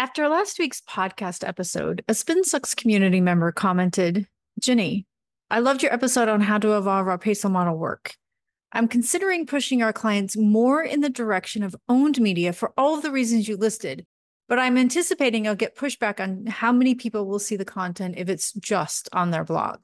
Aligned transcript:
After 0.00 0.28
last 0.28 0.60
week's 0.60 0.80
podcast 0.82 1.44
episode, 1.44 2.04
a 2.06 2.14
Spin 2.14 2.44
Sucks 2.44 2.72
community 2.72 3.20
member 3.20 3.50
commented, 3.50 4.28
Gini, 4.60 5.06
I 5.50 5.58
loved 5.58 5.82
your 5.82 5.92
episode 5.92 6.28
on 6.28 6.40
how 6.40 6.58
to 6.58 6.76
evolve 6.76 7.08
our 7.08 7.18
PESO 7.18 7.50
model 7.50 7.76
work. 7.76 8.14
I'm 8.70 8.86
considering 8.86 9.44
pushing 9.44 9.82
our 9.82 9.92
clients 9.92 10.36
more 10.36 10.84
in 10.84 11.00
the 11.00 11.10
direction 11.10 11.64
of 11.64 11.74
owned 11.88 12.20
media 12.20 12.52
for 12.52 12.72
all 12.78 12.94
of 12.94 13.02
the 13.02 13.10
reasons 13.10 13.48
you 13.48 13.56
listed, 13.56 14.06
but 14.48 14.60
I'm 14.60 14.78
anticipating 14.78 15.48
I'll 15.48 15.56
get 15.56 15.74
pushback 15.74 16.20
on 16.20 16.46
how 16.46 16.70
many 16.70 16.94
people 16.94 17.26
will 17.26 17.40
see 17.40 17.56
the 17.56 17.64
content 17.64 18.14
if 18.18 18.28
it's 18.28 18.52
just 18.52 19.08
on 19.12 19.32
their 19.32 19.42
blog. 19.42 19.80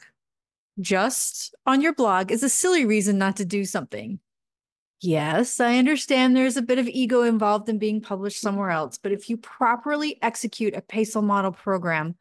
Just 0.78 1.56
on 1.66 1.80
your 1.80 1.92
blog 1.92 2.30
is 2.30 2.44
a 2.44 2.48
silly 2.48 2.84
reason 2.84 3.18
not 3.18 3.36
to 3.38 3.44
do 3.44 3.64
something. 3.64 4.20
Yes, 5.00 5.60
I 5.60 5.76
understand 5.76 6.34
there's 6.34 6.56
a 6.56 6.62
bit 6.62 6.78
of 6.78 6.88
ego 6.88 7.22
involved 7.22 7.68
in 7.68 7.78
being 7.78 8.00
published 8.00 8.40
somewhere 8.40 8.70
else, 8.70 8.98
but 8.98 9.12
if 9.12 9.28
you 9.28 9.36
properly 9.36 10.18
execute 10.22 10.74
a 10.74 10.80
PESO 10.80 11.22
model 11.22 11.52
program, 11.52 12.14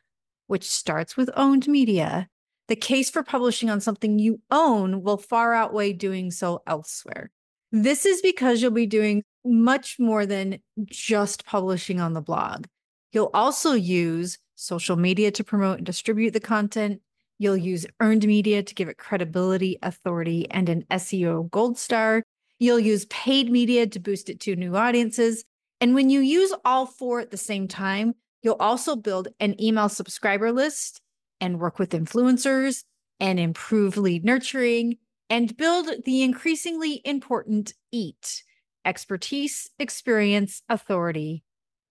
which 0.47 0.69
starts 0.69 1.15
with 1.15 1.29
owned 1.35 1.67
media, 1.67 2.27
the 2.67 2.75
case 2.75 3.09
for 3.09 3.23
publishing 3.23 3.69
on 3.69 3.81
something 3.81 4.19
you 4.19 4.41
own 4.51 5.01
will 5.01 5.17
far 5.17 5.53
outweigh 5.53 5.93
doing 5.93 6.31
so 6.31 6.61
elsewhere. 6.67 7.31
This 7.71 8.05
is 8.05 8.21
because 8.21 8.61
you'll 8.61 8.71
be 8.71 8.85
doing 8.85 9.23
much 9.45 9.97
more 9.99 10.25
than 10.25 10.59
just 10.85 11.45
publishing 11.45 11.99
on 11.99 12.13
the 12.13 12.21
blog. 12.21 12.65
You'll 13.11 13.31
also 13.33 13.73
use 13.73 14.37
social 14.55 14.95
media 14.95 15.31
to 15.31 15.43
promote 15.43 15.77
and 15.77 15.85
distribute 15.85 16.31
the 16.31 16.39
content. 16.39 17.01
You'll 17.39 17.57
use 17.57 17.85
earned 17.99 18.25
media 18.25 18.63
to 18.63 18.75
give 18.75 18.89
it 18.89 18.97
credibility, 18.97 19.77
authority, 19.81 20.49
and 20.51 20.69
an 20.69 20.85
SEO 20.91 21.49
gold 21.49 21.77
star. 21.77 22.23
You'll 22.63 22.79
use 22.79 23.03
paid 23.07 23.51
media 23.51 23.85
to 23.87 23.99
boost 23.99 24.29
it 24.29 24.39
to 24.39 24.55
new 24.55 24.77
audiences. 24.77 25.43
And 25.81 25.93
when 25.93 26.09
you 26.09 26.21
use 26.21 26.53
all 26.63 26.85
four 26.85 27.19
at 27.19 27.29
the 27.29 27.35
same 27.35 27.67
time, 27.67 28.13
you'll 28.41 28.55
also 28.57 28.95
build 28.95 29.27
an 29.41 29.61
email 29.61 29.89
subscriber 29.89 30.49
list 30.53 31.01
and 31.41 31.59
work 31.59 31.77
with 31.77 31.89
influencers 31.89 32.85
and 33.19 33.37
improve 33.37 33.97
lead 33.97 34.23
nurturing 34.23 34.95
and 35.29 35.57
build 35.57 35.89
the 36.05 36.23
increasingly 36.23 37.01
important 37.03 37.73
EAT 37.91 38.43
expertise, 38.85 39.69
experience, 39.77 40.61
authority, 40.69 41.43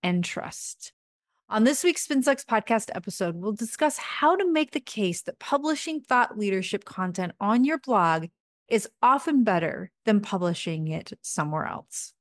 and 0.02 0.24
trust. 0.24 0.94
On 1.50 1.64
this 1.64 1.84
week's 1.84 2.06
SpinSucks 2.06 2.46
podcast 2.46 2.88
episode, 2.94 3.36
we'll 3.36 3.52
discuss 3.52 3.98
how 3.98 4.36
to 4.36 4.50
make 4.50 4.70
the 4.70 4.80
case 4.80 5.20
that 5.24 5.38
publishing 5.38 6.00
thought 6.00 6.38
leadership 6.38 6.86
content 6.86 7.32
on 7.42 7.62
your 7.62 7.76
blog 7.76 8.28
is 8.72 8.88
often 9.02 9.44
better 9.44 9.90
than 10.06 10.18
publishing 10.18 10.88
it 10.88 11.12
somewhere 11.20 11.66
else. 11.66 12.14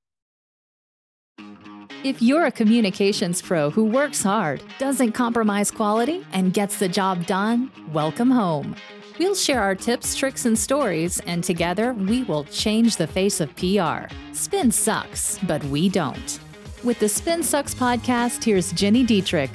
If 2.03 2.21
you're 2.21 2.45
a 2.45 2.52
communications 2.52 3.41
pro 3.41 3.69
who 3.69 3.85
works 3.85 4.21
hard, 4.21 4.61
doesn't 4.77 5.13
compromise 5.13 5.71
quality, 5.71 6.25
and 6.33 6.53
gets 6.53 6.77
the 6.77 6.89
job 6.89 7.25
done, 7.25 7.71
welcome 7.93 8.30
home. 8.30 8.75
We'll 9.17 9.33
share 9.33 9.61
our 9.61 9.75
tips, 9.75 10.13
tricks, 10.13 10.45
and 10.45 10.59
stories, 10.59 11.21
and 11.21 11.41
together 11.41 11.93
we 11.93 12.23
will 12.23 12.43
change 12.43 12.97
the 12.97 13.08
face 13.08 13.39
of 13.39 13.55
PR. 13.55 14.13
Spin 14.33 14.71
sucks, 14.71 15.39
but 15.43 15.63
we 15.65 15.88
don't. 15.88 16.38
With 16.83 16.99
the 16.99 17.08
Spin 17.08 17.43
Sucks 17.43 17.73
podcast, 17.73 18.43
here's 18.43 18.73
Gini 18.73 19.08
Dietrich. 19.08 19.52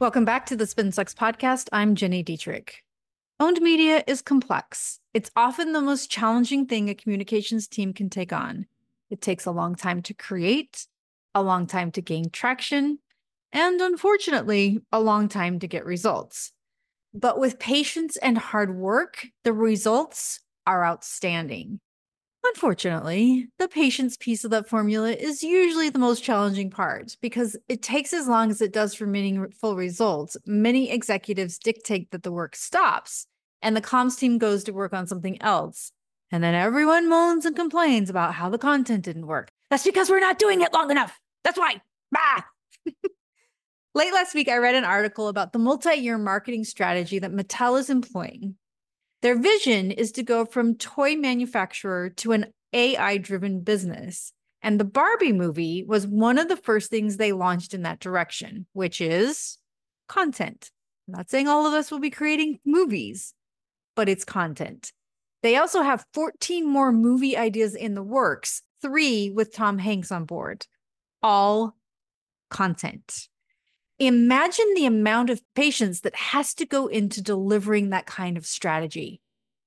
Welcome 0.00 0.24
back 0.24 0.46
to 0.46 0.56
the 0.56 0.66
Spin 0.66 0.90
Sucks 0.90 1.14
podcast. 1.14 1.68
I'm 1.70 1.94
Gini 1.94 2.24
Dietrich. 2.24 2.82
Owned 3.40 3.60
media 3.60 4.02
is 4.08 4.20
complex. 4.20 4.98
It's 5.14 5.30
often 5.36 5.72
the 5.72 5.80
most 5.80 6.10
challenging 6.10 6.66
thing 6.66 6.90
a 6.90 6.94
communications 6.94 7.68
team 7.68 7.92
can 7.92 8.10
take 8.10 8.32
on. 8.32 8.66
It 9.10 9.20
takes 9.20 9.46
a 9.46 9.52
long 9.52 9.76
time 9.76 10.02
to 10.02 10.14
create, 10.14 10.88
a 11.36 11.42
long 11.42 11.68
time 11.68 11.92
to 11.92 12.02
gain 12.02 12.30
traction, 12.30 12.98
and 13.52 13.80
unfortunately, 13.80 14.80
a 14.90 14.98
long 14.98 15.28
time 15.28 15.60
to 15.60 15.68
get 15.68 15.84
results. 15.84 16.50
But 17.14 17.38
with 17.38 17.60
patience 17.60 18.16
and 18.16 18.36
hard 18.36 18.76
work, 18.76 19.28
the 19.44 19.52
results 19.52 20.40
are 20.66 20.84
outstanding. 20.84 21.78
Unfortunately, 22.44 23.48
the 23.58 23.68
patience 23.68 24.16
piece 24.16 24.44
of 24.44 24.50
that 24.52 24.68
formula 24.68 25.10
is 25.10 25.42
usually 25.42 25.90
the 25.90 25.98
most 25.98 26.22
challenging 26.22 26.70
part 26.70 27.16
because 27.20 27.56
it 27.68 27.82
takes 27.82 28.12
as 28.12 28.28
long 28.28 28.50
as 28.50 28.60
it 28.60 28.72
does 28.72 28.94
for 28.94 29.06
meaningful 29.06 29.76
results. 29.76 30.36
Many 30.46 30.90
executives 30.90 31.58
dictate 31.58 32.10
that 32.12 32.22
the 32.22 32.32
work 32.32 32.54
stops 32.54 33.26
and 33.60 33.76
the 33.76 33.82
comms 33.82 34.18
team 34.18 34.38
goes 34.38 34.64
to 34.64 34.72
work 34.72 34.92
on 34.92 35.06
something 35.06 35.40
else. 35.42 35.92
And 36.30 36.44
then 36.44 36.54
everyone 36.54 37.08
moans 37.08 37.44
and 37.44 37.56
complains 37.56 38.10
about 38.10 38.34
how 38.34 38.48
the 38.48 38.58
content 38.58 39.04
didn't 39.04 39.26
work. 39.26 39.50
That's 39.70 39.84
because 39.84 40.08
we're 40.08 40.20
not 40.20 40.38
doing 40.38 40.60
it 40.60 40.72
long 40.72 40.90
enough. 40.90 41.18
That's 41.42 41.58
why. 41.58 41.80
Bah! 42.12 42.42
Late 43.94 44.12
last 44.12 44.34
week, 44.34 44.48
I 44.48 44.58
read 44.58 44.74
an 44.74 44.84
article 44.84 45.28
about 45.28 45.52
the 45.52 45.58
multi 45.58 45.94
year 45.94 46.18
marketing 46.18 46.64
strategy 46.64 47.18
that 47.18 47.32
Mattel 47.32 47.78
is 47.80 47.90
employing. 47.90 48.56
Their 49.22 49.38
vision 49.38 49.90
is 49.90 50.12
to 50.12 50.22
go 50.22 50.44
from 50.44 50.76
toy 50.76 51.16
manufacturer 51.16 52.10
to 52.10 52.32
an 52.32 52.46
AI 52.72 53.18
driven 53.18 53.60
business. 53.60 54.32
And 54.62 54.78
the 54.78 54.84
Barbie 54.84 55.32
movie 55.32 55.84
was 55.86 56.06
one 56.06 56.38
of 56.38 56.48
the 56.48 56.56
first 56.56 56.90
things 56.90 57.16
they 57.16 57.32
launched 57.32 57.74
in 57.74 57.82
that 57.82 58.00
direction, 58.00 58.66
which 58.72 59.00
is 59.00 59.58
content. 60.08 60.70
I'm 61.06 61.14
not 61.14 61.30
saying 61.30 61.48
all 61.48 61.66
of 61.66 61.74
us 61.74 61.90
will 61.90 62.00
be 62.00 62.10
creating 62.10 62.58
movies, 62.64 63.34
but 63.94 64.08
it's 64.08 64.24
content. 64.24 64.92
They 65.42 65.56
also 65.56 65.82
have 65.82 66.04
14 66.14 66.66
more 66.66 66.92
movie 66.92 67.36
ideas 67.36 67.74
in 67.74 67.94
the 67.94 68.02
works, 68.02 68.62
three 68.82 69.30
with 69.30 69.54
Tom 69.54 69.78
Hanks 69.78 70.10
on 70.10 70.24
board, 70.24 70.66
all 71.22 71.76
content. 72.50 73.28
Imagine 73.98 74.74
the 74.74 74.86
amount 74.86 75.28
of 75.28 75.42
patience 75.56 76.00
that 76.00 76.14
has 76.14 76.54
to 76.54 76.66
go 76.66 76.86
into 76.86 77.20
delivering 77.20 77.90
that 77.90 78.06
kind 78.06 78.36
of 78.36 78.46
strategy. 78.46 79.20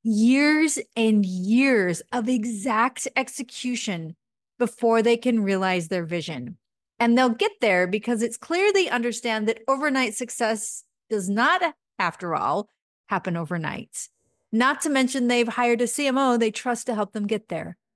Years 0.03 0.79
and 0.95 1.25
years 1.25 2.01
of 2.13 2.29
exact 2.29 3.09
execution 3.17 4.15
before 4.57 5.01
they 5.01 5.17
can 5.17 5.43
realize 5.43 5.89
their 5.89 6.05
vision. 6.05 6.57
And 6.97 7.17
they'll 7.17 7.29
get 7.29 7.51
there 7.59 7.87
because 7.87 8.21
it's 8.21 8.37
clear 8.37 8.71
they 8.71 8.87
understand 8.87 9.47
that 9.47 9.63
overnight 9.67 10.13
success 10.13 10.83
does 11.09 11.27
not, 11.27 11.61
after 11.99 12.33
all, 12.33 12.69
happen 13.07 13.35
overnight. 13.35 14.07
Not 14.51 14.81
to 14.81 14.89
mention, 14.89 15.27
they've 15.27 15.47
hired 15.47 15.81
a 15.81 15.85
CMO 15.85 16.39
they 16.39 16.51
trust 16.51 16.85
to 16.85 16.95
help 16.95 17.11
them 17.11 17.27
get 17.27 17.49
there. 17.49 17.77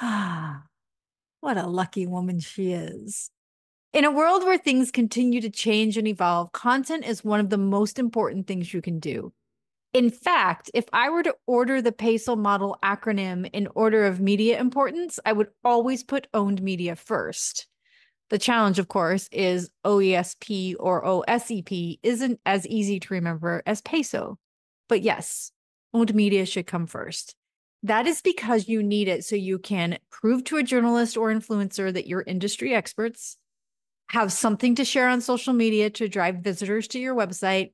Ah, 0.00 0.64
what 1.40 1.56
a 1.56 1.66
lucky 1.66 2.06
woman 2.06 2.40
she 2.40 2.72
is. 2.72 3.30
In 3.94 4.04
a 4.04 4.10
world 4.10 4.42
where 4.42 4.58
things 4.58 4.90
continue 4.90 5.40
to 5.40 5.48
change 5.48 5.96
and 5.96 6.08
evolve, 6.08 6.50
content 6.50 7.04
is 7.04 7.22
one 7.22 7.38
of 7.38 7.48
the 7.48 7.56
most 7.56 8.00
important 8.00 8.48
things 8.48 8.74
you 8.74 8.82
can 8.82 8.98
do. 8.98 9.32
In 9.92 10.10
fact, 10.10 10.68
if 10.74 10.86
I 10.92 11.10
were 11.10 11.22
to 11.22 11.36
order 11.46 11.80
the 11.80 11.92
PESO 11.92 12.36
model 12.36 12.76
acronym 12.82 13.48
in 13.52 13.68
order 13.76 14.04
of 14.04 14.18
media 14.18 14.58
importance, 14.58 15.20
I 15.24 15.32
would 15.32 15.50
always 15.62 16.02
put 16.02 16.26
owned 16.34 16.60
media 16.60 16.96
first. 16.96 17.68
The 18.30 18.38
challenge, 18.38 18.80
of 18.80 18.88
course, 18.88 19.28
is 19.30 19.70
OESP 19.84 20.74
or 20.80 21.04
OSEP 21.04 22.00
isn't 22.02 22.40
as 22.44 22.66
easy 22.66 22.98
to 22.98 23.14
remember 23.14 23.62
as 23.64 23.80
PESO. 23.80 24.38
But 24.88 25.02
yes, 25.02 25.52
owned 25.92 26.12
media 26.16 26.46
should 26.46 26.66
come 26.66 26.88
first. 26.88 27.36
That 27.84 28.08
is 28.08 28.22
because 28.22 28.66
you 28.66 28.82
need 28.82 29.06
it 29.06 29.24
so 29.24 29.36
you 29.36 29.60
can 29.60 29.98
prove 30.10 30.42
to 30.44 30.56
a 30.56 30.64
journalist 30.64 31.16
or 31.16 31.32
influencer 31.32 31.92
that 31.92 32.08
you're 32.08 32.24
industry 32.26 32.74
experts, 32.74 33.36
have 34.10 34.32
something 34.32 34.74
to 34.76 34.84
share 34.84 35.08
on 35.08 35.20
social 35.20 35.52
media 35.52 35.90
to 35.90 36.08
drive 36.08 36.36
visitors 36.36 36.88
to 36.88 36.98
your 36.98 37.14
website, 37.14 37.72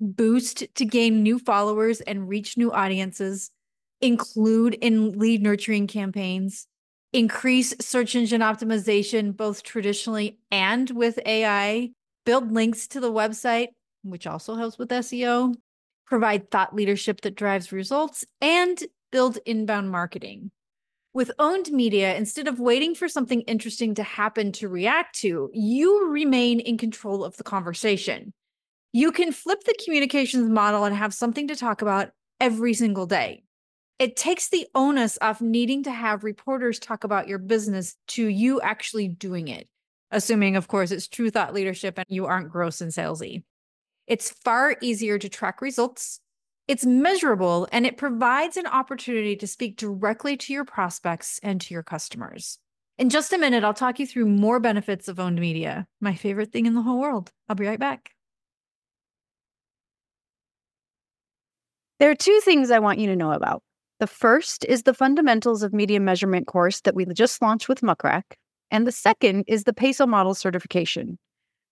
boost 0.00 0.64
to 0.74 0.84
gain 0.84 1.22
new 1.22 1.38
followers 1.38 2.00
and 2.00 2.28
reach 2.28 2.56
new 2.56 2.72
audiences, 2.72 3.50
include 4.00 4.74
in 4.74 5.18
lead 5.18 5.42
nurturing 5.42 5.86
campaigns, 5.86 6.66
increase 7.12 7.74
search 7.80 8.14
engine 8.14 8.40
optimization, 8.40 9.36
both 9.36 9.62
traditionally 9.62 10.38
and 10.50 10.90
with 10.90 11.18
AI, 11.24 11.90
build 12.24 12.52
links 12.52 12.86
to 12.88 13.00
the 13.00 13.12
website, 13.12 13.68
which 14.02 14.26
also 14.26 14.54
helps 14.54 14.78
with 14.78 14.90
SEO, 14.90 15.54
provide 16.06 16.50
thought 16.50 16.74
leadership 16.74 17.22
that 17.22 17.36
drives 17.36 17.72
results, 17.72 18.24
and 18.40 18.82
build 19.10 19.38
inbound 19.46 19.90
marketing. 19.90 20.50
With 21.16 21.30
owned 21.38 21.72
media, 21.72 22.14
instead 22.14 22.46
of 22.46 22.60
waiting 22.60 22.94
for 22.94 23.08
something 23.08 23.40
interesting 23.40 23.94
to 23.94 24.02
happen 24.02 24.52
to 24.52 24.68
react 24.68 25.18
to, 25.20 25.48
you 25.54 26.10
remain 26.10 26.60
in 26.60 26.76
control 26.76 27.24
of 27.24 27.38
the 27.38 27.42
conversation. 27.42 28.34
You 28.92 29.12
can 29.12 29.32
flip 29.32 29.64
the 29.64 29.74
communications 29.82 30.50
model 30.50 30.84
and 30.84 30.94
have 30.94 31.14
something 31.14 31.48
to 31.48 31.56
talk 31.56 31.80
about 31.80 32.10
every 32.38 32.74
single 32.74 33.06
day. 33.06 33.44
It 33.98 34.16
takes 34.16 34.50
the 34.50 34.66
onus 34.74 35.16
off 35.22 35.40
needing 35.40 35.84
to 35.84 35.90
have 35.90 36.22
reporters 36.22 36.78
talk 36.78 37.02
about 37.02 37.28
your 37.28 37.38
business 37.38 37.96
to 38.08 38.26
you 38.26 38.60
actually 38.60 39.08
doing 39.08 39.48
it, 39.48 39.68
assuming, 40.10 40.54
of 40.54 40.68
course, 40.68 40.90
it's 40.90 41.08
true 41.08 41.30
thought 41.30 41.54
leadership 41.54 41.96
and 41.96 42.04
you 42.10 42.26
aren't 42.26 42.50
gross 42.50 42.82
and 42.82 42.92
salesy. 42.92 43.42
It's 44.06 44.28
far 44.44 44.76
easier 44.82 45.18
to 45.18 45.30
track 45.30 45.62
results, 45.62 46.20
it's 46.68 46.84
measurable 46.84 47.68
and 47.70 47.86
it 47.86 47.96
provides 47.96 48.56
an 48.56 48.66
opportunity 48.66 49.36
to 49.36 49.46
speak 49.46 49.76
directly 49.76 50.36
to 50.36 50.52
your 50.52 50.64
prospects 50.64 51.38
and 51.42 51.60
to 51.60 51.74
your 51.74 51.82
customers. 51.82 52.58
In 52.98 53.10
just 53.10 53.32
a 53.32 53.38
minute, 53.38 53.62
I'll 53.62 53.74
talk 53.74 53.98
you 53.98 54.06
through 54.06 54.26
more 54.26 54.58
benefits 54.58 55.06
of 55.06 55.20
owned 55.20 55.38
media, 55.38 55.86
my 56.00 56.14
favorite 56.14 56.52
thing 56.52 56.66
in 56.66 56.74
the 56.74 56.82
whole 56.82 56.98
world. 56.98 57.30
I'll 57.48 57.56
be 57.56 57.66
right 57.66 57.78
back. 57.78 58.10
There 61.98 62.10
are 62.10 62.14
two 62.14 62.40
things 62.42 62.70
I 62.70 62.78
want 62.78 62.98
you 62.98 63.06
to 63.06 63.16
know 63.16 63.32
about. 63.32 63.62
The 64.00 64.06
first 64.06 64.64
is 64.66 64.82
the 64.82 64.92
Fundamentals 64.92 65.62
of 65.62 65.72
Media 65.72 66.00
Measurement 66.00 66.46
course 66.46 66.80
that 66.82 66.94
we 66.94 67.06
just 67.06 67.40
launched 67.40 67.68
with 67.68 67.82
Muck 67.82 68.04
Rack, 68.04 68.36
and 68.70 68.86
the 68.86 68.92
second 68.92 69.44
is 69.46 69.64
the 69.64 69.72
PESO 69.72 70.06
Model 70.06 70.34
certification. 70.34 71.18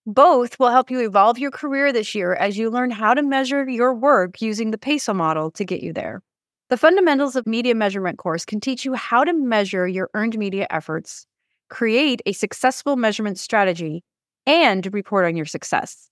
Both 0.07 0.59
will 0.59 0.69
help 0.69 0.91
you 0.91 1.01
evolve 1.01 1.39
your 1.39 1.51
career 1.51 1.91
this 1.91 2.15
year 2.15 2.35
as 2.35 2.59
you 2.59 2.69
learn 2.69 2.91
how 2.91 3.15
to 3.15 3.23
measure 3.23 3.67
your 3.67 3.95
work 3.95 4.43
using 4.43 4.71
the 4.71 4.77
PESO 4.77 5.15
model 5.15 5.51
to 5.53 5.65
get 5.65 5.83
you 5.83 5.95
there. 5.95 6.21
The 6.69 6.77
Fundamentals 6.77 7.37
of 7.37 7.47
Media 7.47 7.75
Measurement 7.75 8.19
course 8.19 8.45
can 8.45 8.61
teach 8.61 8.85
you 8.85 8.93
how 8.93 9.25
to 9.25 9.33
measure 9.33 9.89
your 9.89 10.11
earned 10.13 10.37
media 10.37 10.67
efforts, 10.69 11.27
create 11.71 12.21
a 12.27 12.33
successful 12.33 12.97
measurement 12.97 13.39
strategy, 13.39 14.05
and 14.47 14.93
report 14.93 15.25
on 15.25 15.37
your 15.37 15.47
success. 15.47 16.11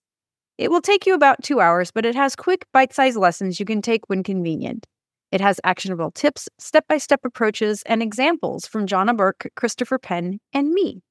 It 0.56 0.70
will 0.70 0.80
take 0.80 1.04
you 1.04 1.14
about 1.14 1.42
two 1.42 1.60
hours, 1.60 1.90
but 1.90 2.06
it 2.06 2.14
has 2.14 2.34
quick, 2.34 2.64
bite 2.72 2.94
sized 2.94 3.18
lessons 3.18 3.60
you 3.60 3.66
can 3.66 3.82
take 3.82 4.08
when 4.08 4.22
convenient. 4.22 4.86
It 5.32 5.42
has 5.42 5.60
actionable 5.64 6.12
tips, 6.12 6.48
step 6.58 6.86
by 6.88 6.96
step 6.96 7.20
approaches, 7.26 7.82
and 7.84 8.02
examples 8.02 8.66
from 8.66 8.86
Johna 8.86 9.12
Burke, 9.12 9.50
Christopher 9.54 9.98
Penn, 9.98 10.40
and 10.54 10.70
me. 10.70 11.02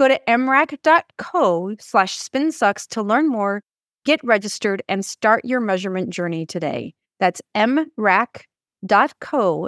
Go 0.00 0.08
to 0.08 0.18
mrac.co 0.26 1.76
slash 1.78 2.18
spinsucks 2.18 2.88
to 2.88 3.02
learn 3.02 3.28
more, 3.28 3.62
get 4.06 4.18
registered, 4.24 4.82
and 4.88 5.04
start 5.04 5.44
your 5.44 5.60
measurement 5.60 6.08
journey 6.08 6.46
today. 6.46 6.94
That's 7.18 7.42
mrac.co 7.54 8.42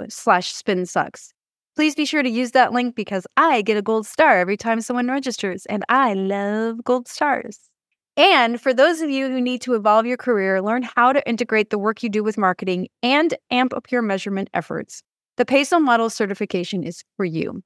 slash 0.09 0.55
spinsucks. 0.55 1.27
Please 1.75 1.93
be 1.93 2.05
sure 2.05 2.23
to 2.23 2.29
use 2.31 2.49
that 2.53 2.73
link 2.73 2.95
because 2.95 3.27
I 3.37 3.61
get 3.61 3.77
a 3.77 3.83
gold 3.83 4.07
star 4.07 4.39
every 4.39 4.57
time 4.57 4.81
someone 4.81 5.07
registers, 5.07 5.67
and 5.67 5.83
I 5.87 6.15
love 6.15 6.83
gold 6.83 7.07
stars. 7.07 7.59
And 8.17 8.59
for 8.59 8.73
those 8.73 9.01
of 9.01 9.11
you 9.11 9.29
who 9.29 9.39
need 9.39 9.61
to 9.61 9.75
evolve 9.75 10.07
your 10.07 10.17
career, 10.17 10.63
learn 10.63 10.81
how 10.81 11.13
to 11.13 11.29
integrate 11.29 11.69
the 11.69 11.77
work 11.77 12.01
you 12.01 12.09
do 12.09 12.23
with 12.23 12.39
marketing 12.39 12.87
and 13.03 13.35
amp 13.51 13.71
up 13.71 13.91
your 13.91 14.01
measurement 14.01 14.49
efforts, 14.55 15.03
the 15.37 15.45
PESO 15.45 15.79
Model 15.79 16.09
certification 16.09 16.83
is 16.83 17.03
for 17.17 17.25
you. 17.25 17.61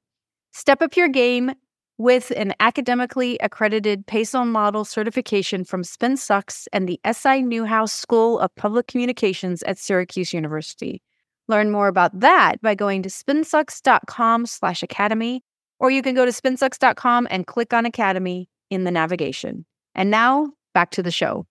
Step 0.52 0.82
up 0.82 0.98
your 0.98 1.08
game 1.08 1.52
with 1.98 2.30
an 2.36 2.54
academically 2.60 3.36
accredited 3.42 4.06
PESO 4.06 4.46
model 4.46 4.84
certification 4.84 5.64
from 5.64 5.82
SpinSucks 5.82 6.68
and 6.72 6.88
the 6.88 7.00
SI 7.12 7.42
Newhouse 7.42 7.92
School 7.92 8.38
of 8.38 8.54
Public 8.54 8.86
Communications 8.86 9.64
at 9.64 9.78
Syracuse 9.78 10.32
University. 10.32 11.02
Learn 11.48 11.72
more 11.72 11.88
about 11.88 12.18
that 12.20 12.60
by 12.62 12.74
going 12.74 13.02
to 13.02 13.08
spinsucks.com 13.08 14.46
slash 14.46 14.82
academy, 14.82 15.42
or 15.80 15.90
you 15.90 16.02
can 16.02 16.14
go 16.14 16.24
to 16.24 16.30
spinsucks.com 16.30 17.26
and 17.30 17.46
click 17.46 17.72
on 17.74 17.84
Academy 17.84 18.48
in 18.70 18.84
the 18.84 18.90
navigation. 18.90 19.64
And 19.94 20.10
now 20.10 20.52
back 20.74 20.90
to 20.92 21.02
the 21.02 21.10
show. 21.10 21.46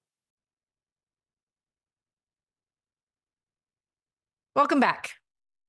Welcome 4.55 4.79
back. 4.79 5.11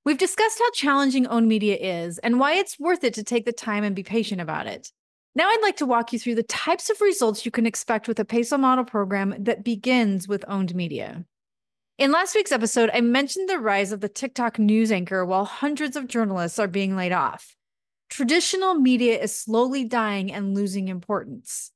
We've 0.08 0.16
discussed 0.16 0.58
how 0.58 0.70
challenging 0.70 1.26
owned 1.26 1.48
media 1.48 1.76
is 1.76 2.16
and 2.20 2.40
why 2.40 2.54
it's 2.54 2.80
worth 2.80 3.04
it 3.04 3.12
to 3.12 3.22
take 3.22 3.44
the 3.44 3.52
time 3.52 3.84
and 3.84 3.94
be 3.94 4.02
patient 4.02 4.40
about 4.40 4.66
it. 4.66 4.90
Now, 5.34 5.50
I'd 5.50 5.60
like 5.60 5.76
to 5.76 5.84
walk 5.84 6.14
you 6.14 6.18
through 6.18 6.36
the 6.36 6.44
types 6.44 6.88
of 6.88 7.02
results 7.02 7.44
you 7.44 7.50
can 7.50 7.66
expect 7.66 8.08
with 8.08 8.18
a 8.18 8.24
PESO 8.24 8.58
model 8.58 8.86
program 8.86 9.34
that 9.38 9.64
begins 9.64 10.26
with 10.26 10.46
owned 10.48 10.74
media. 10.74 11.26
In 11.98 12.10
last 12.10 12.34
week's 12.34 12.52
episode, 12.52 12.88
I 12.94 13.02
mentioned 13.02 13.50
the 13.50 13.58
rise 13.58 13.92
of 13.92 14.00
the 14.00 14.08
TikTok 14.08 14.58
news 14.58 14.90
anchor 14.90 15.26
while 15.26 15.44
hundreds 15.44 15.94
of 15.94 16.08
journalists 16.08 16.58
are 16.58 16.68
being 16.68 16.96
laid 16.96 17.12
off. 17.12 17.54
Traditional 18.08 18.76
media 18.76 19.20
is 19.20 19.36
slowly 19.36 19.84
dying 19.84 20.32
and 20.32 20.54
losing 20.54 20.88
importance. 20.88 21.70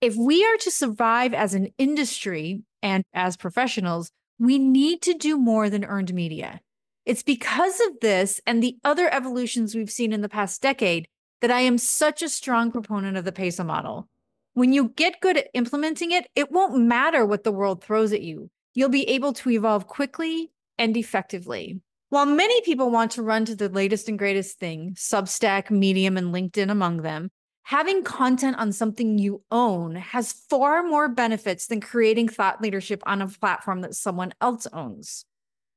If 0.00 0.16
we 0.16 0.44
are 0.44 0.56
to 0.56 0.72
survive 0.72 1.32
as 1.34 1.54
an 1.54 1.68
industry 1.78 2.62
and 2.82 3.04
as 3.14 3.36
professionals, 3.36 4.10
we 4.40 4.58
need 4.58 5.02
to 5.02 5.14
do 5.14 5.38
more 5.38 5.70
than 5.70 5.84
earned 5.84 6.12
media. 6.12 6.60
It's 7.06 7.22
because 7.22 7.80
of 7.80 8.00
this 8.00 8.40
and 8.48 8.60
the 8.60 8.76
other 8.82 9.08
evolutions 9.14 9.76
we've 9.76 9.90
seen 9.90 10.12
in 10.12 10.22
the 10.22 10.28
past 10.28 10.60
decade 10.60 11.06
that 11.40 11.52
I 11.52 11.60
am 11.60 11.78
such 11.78 12.20
a 12.20 12.28
strong 12.28 12.72
proponent 12.72 13.16
of 13.16 13.24
the 13.24 13.30
PESO 13.30 13.64
model. 13.64 14.08
When 14.54 14.72
you 14.72 14.88
get 14.88 15.20
good 15.20 15.36
at 15.36 15.48
implementing 15.54 16.10
it, 16.10 16.26
it 16.34 16.50
won't 16.50 16.76
matter 16.76 17.24
what 17.24 17.44
the 17.44 17.52
world 17.52 17.84
throws 17.84 18.12
at 18.12 18.22
you. 18.22 18.50
You'll 18.74 18.88
be 18.88 19.08
able 19.08 19.32
to 19.34 19.50
evolve 19.50 19.86
quickly 19.86 20.50
and 20.78 20.96
effectively. 20.96 21.80
While 22.08 22.26
many 22.26 22.60
people 22.62 22.90
want 22.90 23.12
to 23.12 23.22
run 23.22 23.44
to 23.44 23.54
the 23.54 23.68
latest 23.68 24.08
and 24.08 24.18
greatest 24.18 24.58
thing, 24.58 24.94
Substack, 24.96 25.70
Medium, 25.70 26.16
and 26.16 26.34
LinkedIn 26.34 26.70
among 26.70 27.02
them, 27.02 27.30
having 27.62 28.02
content 28.02 28.56
on 28.58 28.72
something 28.72 29.16
you 29.18 29.44
own 29.52 29.94
has 29.94 30.32
far 30.32 30.82
more 30.82 31.08
benefits 31.08 31.68
than 31.68 31.80
creating 31.80 32.28
thought 32.28 32.60
leadership 32.60 33.00
on 33.06 33.22
a 33.22 33.28
platform 33.28 33.82
that 33.82 33.94
someone 33.94 34.32
else 34.40 34.66
owns. 34.72 35.24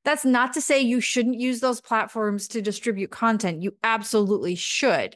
That's 0.10 0.26
not 0.26 0.54
to 0.54 0.62
say 0.62 0.80
you 0.80 1.02
shouldn't 1.02 1.40
use 1.40 1.60
those 1.60 1.82
platforms 1.82 2.48
to 2.48 2.64
distribute 2.64 3.12
content. 3.12 3.62
You 3.62 3.76
absolutely 3.84 4.56
should. 4.56 5.16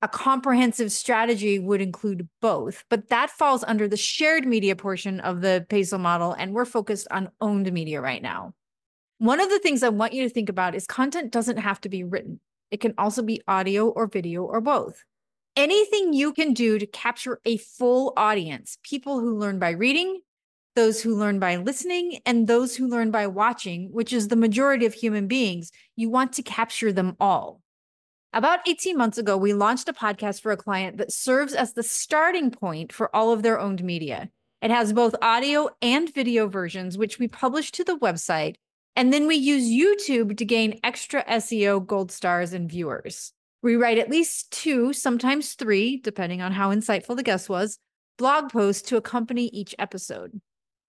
A 0.00 0.06
comprehensive 0.06 0.92
strategy 0.92 1.58
would 1.58 1.80
include 1.80 2.28
both, 2.40 2.84
but 2.88 3.08
that 3.08 3.30
falls 3.30 3.64
under 3.64 3.88
the 3.88 3.96
shared 3.96 4.46
media 4.46 4.76
portion 4.76 5.18
of 5.18 5.40
the 5.40 5.66
PESO 5.68 5.98
model, 5.98 6.34
and 6.34 6.52
we're 6.52 6.66
focused 6.66 7.08
on 7.10 7.32
owned 7.40 7.72
media 7.72 8.00
right 8.00 8.22
now. 8.22 8.54
One 9.18 9.40
of 9.40 9.50
the 9.50 9.58
things 9.58 9.82
I 9.82 9.88
want 9.88 10.12
you 10.12 10.22
to 10.22 10.32
think 10.32 10.48
about 10.48 10.76
is 10.76 10.86
content 10.86 11.32
doesn't 11.32 11.56
have 11.56 11.80
to 11.80 11.88
be 11.88 12.04
written, 12.04 12.38
it 12.70 12.80
can 12.80 12.94
also 12.96 13.22
be 13.22 13.42
audio 13.48 13.88
or 13.88 14.06
video 14.06 14.44
or 14.44 14.60
both. 14.60 15.02
Anything 15.56 16.12
you 16.12 16.32
can 16.32 16.52
do 16.52 16.78
to 16.78 16.86
capture 16.86 17.40
a 17.44 17.56
full 17.56 18.12
audience, 18.16 18.78
people 18.84 19.18
who 19.18 19.36
learn 19.36 19.58
by 19.58 19.70
reading, 19.70 20.20
those 20.74 21.02
who 21.02 21.16
learn 21.16 21.38
by 21.38 21.56
listening, 21.56 22.20
and 22.24 22.46
those 22.46 22.76
who 22.76 22.88
learn 22.88 23.10
by 23.10 23.26
watching, 23.26 23.90
which 23.92 24.12
is 24.12 24.28
the 24.28 24.36
majority 24.36 24.86
of 24.86 24.94
human 24.94 25.26
beings, 25.26 25.70
you 25.96 26.08
want 26.10 26.32
to 26.34 26.42
capture 26.42 26.92
them 26.92 27.16
all. 27.18 27.60
About 28.32 28.60
18 28.68 28.96
months 28.96 29.16
ago, 29.18 29.36
we 29.36 29.54
launched 29.54 29.88
a 29.88 29.92
podcast 29.92 30.42
for 30.42 30.52
a 30.52 30.56
client 30.56 30.98
that 30.98 31.12
serves 31.12 31.54
as 31.54 31.72
the 31.72 31.82
starting 31.82 32.50
point 32.50 32.92
for 32.92 33.14
all 33.16 33.32
of 33.32 33.42
their 33.42 33.58
owned 33.58 33.82
media. 33.82 34.30
It 34.60 34.70
has 34.70 34.92
both 34.92 35.14
audio 35.22 35.70
and 35.80 36.12
video 36.12 36.46
versions, 36.46 36.98
which 36.98 37.18
we 37.18 37.28
publish 37.28 37.72
to 37.72 37.84
the 37.84 37.96
website. 37.96 38.56
And 38.96 39.12
then 39.12 39.26
we 39.26 39.36
use 39.36 39.70
YouTube 39.70 40.36
to 40.36 40.44
gain 40.44 40.80
extra 40.82 41.24
SEO 41.24 41.86
gold 41.86 42.10
stars 42.12 42.52
and 42.52 42.68
viewers. 42.68 43.32
We 43.62 43.76
write 43.76 43.98
at 43.98 44.10
least 44.10 44.50
two, 44.50 44.92
sometimes 44.92 45.54
three, 45.54 45.98
depending 45.98 46.42
on 46.42 46.52
how 46.52 46.72
insightful 46.72 47.16
the 47.16 47.22
guest 47.22 47.48
was, 47.48 47.78
blog 48.18 48.50
posts 48.50 48.88
to 48.88 48.96
accompany 48.96 49.46
each 49.48 49.74
episode. 49.78 50.40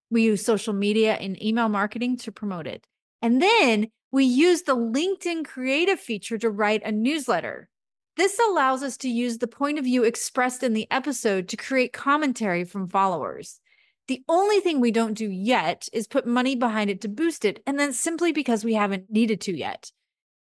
We 0.09 0.23
use 0.23 0.43
social 0.43 0.73
media 0.73 1.13
and 1.13 1.41
email 1.41 1.69
marketing 1.69 2.17
to 2.17 2.31
promote 2.31 2.67
it. 2.67 2.85
And 3.21 3.41
then 3.41 3.89
we 4.11 4.25
use 4.25 4.63
the 4.63 4.75
LinkedIn 4.75 5.45
creative 5.45 5.99
feature 5.99 6.37
to 6.37 6.49
write 6.49 6.81
a 6.83 6.91
newsletter. 6.91 7.69
This 8.17 8.39
allows 8.39 8.83
us 8.83 8.97
to 8.97 9.09
use 9.09 9.37
the 9.37 9.47
point 9.47 9.77
of 9.77 9.85
view 9.85 10.03
expressed 10.03 10.63
in 10.63 10.73
the 10.73 10.87
episode 10.91 11.47
to 11.49 11.57
create 11.57 11.93
commentary 11.93 12.63
from 12.63 12.89
followers. 12.89 13.59
The 14.07 14.23
only 14.27 14.59
thing 14.59 14.79
we 14.79 14.91
don't 14.91 15.13
do 15.13 15.29
yet 15.29 15.87
is 15.93 16.07
put 16.07 16.25
money 16.25 16.55
behind 16.55 16.89
it 16.89 17.01
to 17.01 17.07
boost 17.07 17.45
it, 17.45 17.61
and 17.67 17.79
then 17.79 17.93
simply 17.93 18.31
because 18.31 18.65
we 18.65 18.73
haven't 18.73 19.11
needed 19.11 19.39
to 19.41 19.55
yet. 19.55 19.91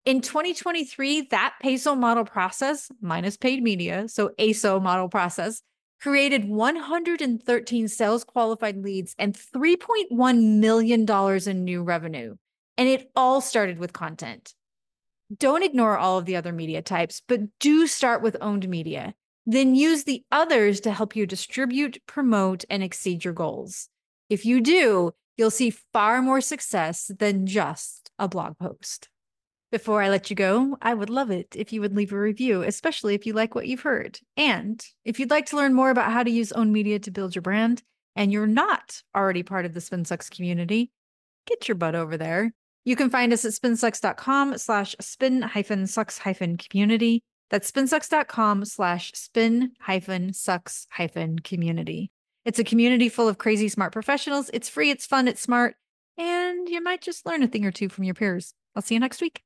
In 0.04 0.20
2023, 0.20 1.22
that 1.30 1.54
PESO 1.64 1.98
model 1.98 2.24
process, 2.24 2.88
minus 3.00 3.36
paid 3.36 3.62
media, 3.62 4.08
so 4.08 4.30
ASO 4.38 4.80
model 4.80 5.08
process, 5.08 5.62
created 6.00 6.48
113 6.48 7.88
sales 7.88 8.24
qualified 8.24 8.82
leads 8.82 9.14
and 9.18 9.34
$3.1 9.34 10.58
million 10.58 11.48
in 11.48 11.64
new 11.64 11.82
revenue. 11.82 12.36
And 12.76 12.88
it 12.88 13.10
all 13.16 13.40
started 13.40 13.78
with 13.78 13.92
content. 13.92 14.54
Don't 15.36 15.64
ignore 15.64 15.98
all 15.98 16.18
of 16.18 16.24
the 16.24 16.36
other 16.36 16.52
media 16.52 16.82
types, 16.82 17.22
but 17.26 17.40
do 17.58 17.86
start 17.86 18.22
with 18.22 18.36
owned 18.40 18.68
media. 18.68 19.14
Then 19.46 19.74
use 19.74 20.04
the 20.04 20.24
others 20.30 20.80
to 20.80 20.92
help 20.92 21.16
you 21.16 21.26
distribute, 21.26 21.98
promote, 22.06 22.64
and 22.68 22.82
exceed 22.82 23.24
your 23.24 23.34
goals. 23.34 23.88
If 24.28 24.44
you 24.44 24.60
do, 24.60 25.12
you'll 25.36 25.50
see 25.50 25.70
far 25.70 26.22
more 26.22 26.40
success 26.40 27.10
than 27.18 27.46
just 27.46 28.10
a 28.18 28.28
blog 28.28 28.58
post. 28.58 29.08
Before 29.72 30.00
I 30.00 30.08
let 30.08 30.30
you 30.30 30.36
go, 30.36 30.78
I 30.80 30.94
would 30.94 31.10
love 31.10 31.30
it 31.30 31.48
if 31.56 31.72
you 31.72 31.80
would 31.80 31.96
leave 31.96 32.12
a 32.12 32.18
review, 32.18 32.62
especially 32.62 33.14
if 33.14 33.26
you 33.26 33.32
like 33.32 33.54
what 33.54 33.66
you've 33.66 33.80
heard. 33.80 34.20
And 34.36 34.84
if 35.04 35.18
you'd 35.18 35.30
like 35.30 35.46
to 35.46 35.56
learn 35.56 35.74
more 35.74 35.90
about 35.90 36.12
how 36.12 36.22
to 36.22 36.30
use 36.30 36.52
own 36.52 36.72
media 36.72 37.00
to 37.00 37.10
build 37.10 37.34
your 37.34 37.42
brand 37.42 37.82
and 38.14 38.30
you're 38.30 38.46
not 38.46 39.02
already 39.14 39.42
part 39.42 39.66
of 39.66 39.74
the 39.74 39.80
SpinSucks 39.80 40.30
community, 40.30 40.92
get 41.46 41.66
your 41.66 41.74
butt 41.74 41.96
over 41.96 42.16
there. 42.16 42.52
You 42.84 42.94
can 42.94 43.10
find 43.10 43.32
us 43.32 43.44
at 43.44 43.52
spinsucks.com 43.52 44.58
slash 44.58 44.94
spin 45.00 45.42
hyphen 45.42 45.88
sucks 45.88 46.18
hyphen 46.18 46.56
community. 46.56 47.24
That's 47.50 47.70
spinsucks.com 47.70 48.64
slash 48.66 49.12
spin 49.14 49.72
hyphen 49.80 50.32
sucks 50.32 50.86
hyphen 50.90 51.40
community. 51.40 52.12
It's 52.44 52.60
a 52.60 52.64
community 52.64 53.08
full 53.08 53.28
of 53.28 53.38
crazy 53.38 53.68
smart 53.68 53.92
professionals. 53.92 54.50
It's 54.54 54.68
free, 54.68 54.90
it's 54.90 55.06
fun, 55.06 55.26
it's 55.26 55.40
smart, 55.40 55.74
and 56.16 56.68
you 56.68 56.80
might 56.80 57.00
just 57.00 57.26
learn 57.26 57.42
a 57.42 57.48
thing 57.48 57.64
or 57.64 57.72
two 57.72 57.88
from 57.88 58.04
your 58.04 58.14
peers. 58.14 58.54
I'll 58.76 58.82
see 58.82 58.94
you 58.94 59.00
next 59.00 59.20
week. 59.20 59.45